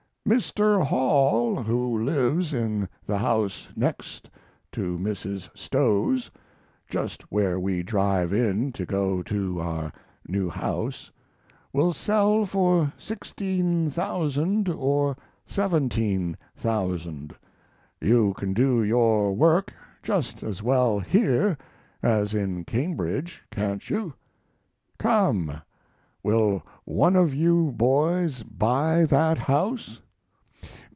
Mr. 0.23 0.85
Hall, 0.85 1.55
who 1.63 2.01
lives 2.03 2.53
in 2.53 2.87
the 3.07 3.17
house 3.17 3.67
next 3.75 4.29
to 4.71 4.95
Mrs. 4.99 5.49
Stowe's 5.57 6.29
(just 6.87 7.23
where 7.31 7.59
we 7.59 7.81
drive 7.81 8.31
in 8.31 8.71
to 8.73 8.85
go 8.85 9.21
to 9.23 9.59
our 9.59 9.91
new 10.27 10.47
house), 10.47 11.11
will 11.73 11.91
sell 11.91 12.45
for 12.45 12.93
$16,000 12.99 14.77
or 14.77 15.17
$17,000. 15.49 17.31
You 17.99 18.33
can 18.37 18.53
do 18.53 18.83
your 18.83 19.33
work 19.35 19.73
just 20.03 20.43
as 20.43 20.61
well 20.63 20.99
here 20.99 21.57
as 22.03 22.33
in 22.35 22.63
Cambridge, 22.63 23.41
can't 23.49 23.89
you? 23.89 24.13
Come! 24.99 25.61
Will 26.23 26.61
one 26.85 27.15
of 27.17 27.33
you 27.33 27.71
boys 27.75 28.43
buy 28.43 29.03
that 29.05 29.39
house? 29.39 29.99